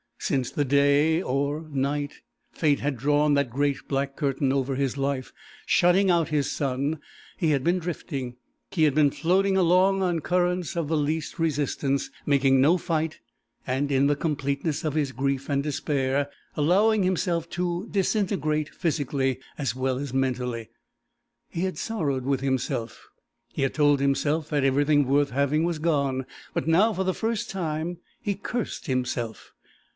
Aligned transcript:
Since 0.17 0.51
the 0.51 0.65
day 0.65 1.21
or 1.21 1.67
night 1.69 2.21
fate 2.51 2.79
had 2.79 2.95
drawn 2.97 3.33
that 3.35 3.49
great, 3.49 3.87
black 3.87 4.15
curtain 4.15 4.51
over 4.53 4.75
his 4.75 4.95
life, 4.97 5.31
shutting 5.65 6.09
out 6.09 6.29
his 6.29 6.51
sun, 6.51 6.99
he 7.37 7.51
had 7.51 7.63
been 7.63 7.79
drifting; 7.79 8.37
he 8.71 8.83
had 8.83 8.95
been 8.95 9.11
floating 9.11 9.57
along 9.57 10.01
on 10.01 10.19
currents 10.19 10.75
of 10.75 10.87
the 10.87 10.97
least 10.97 11.37
resistance, 11.37 12.09
making 12.25 12.61
no 12.61 12.77
fight, 12.77 13.19
and, 13.65 13.91
in 13.91 14.07
the 14.07 14.15
completeness 14.15 14.83
of 14.83 14.93
his 14.93 15.11
grief 15.11 15.49
and 15.49 15.61
despair, 15.63 16.29
allowing 16.55 17.03
himself 17.03 17.49
to 17.51 17.87
disintegrate 17.91 18.69
physically 18.69 19.39
as 19.57 19.75
well 19.75 19.97
as 19.99 20.13
mentally. 20.13 20.69
He 21.49 21.61
had 21.61 21.77
sorrowed 21.77 22.25
with 22.25 22.41
himself; 22.41 23.07
he 23.49 23.63
had 23.63 23.73
told 23.73 23.99
himself 23.99 24.49
that 24.49 24.63
everything 24.63 25.07
worth 25.07 25.31
having 25.31 25.63
was 25.63 25.77
gone; 25.79 26.25
but 26.53 26.67
now, 26.67 26.93
for 26.93 27.03
the 27.03 27.13
first 27.13 27.49
time, 27.51 27.97
he 28.19 28.33
cursed 28.35 28.85
himself. 28.85 29.53